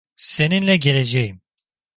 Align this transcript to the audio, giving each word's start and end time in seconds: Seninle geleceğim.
Seninle 0.15 0.75
geleceğim. 0.77 1.41